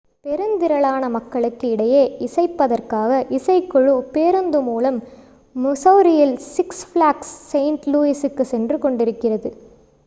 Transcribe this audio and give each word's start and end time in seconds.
பெருந்திரளான 0.25 1.09
மக்களுக்கு 1.09 1.65
இடையே 1.69 1.99
இசைப்பதற்காக 2.25 3.09
இசைக்குழு 3.37 3.93
பேருந்து 4.11 4.61
மூலம் 4.63 4.99
மிசௌரியில் 5.55 6.35
six 6.49 6.81
ஃப்ளாக்ஸ் 6.87 7.35
செயின்ட் 7.47 7.87
லூயிசுக்கு 7.87 8.45
சென்று 8.53 8.77
கொண்டிருந்தது 8.79 9.51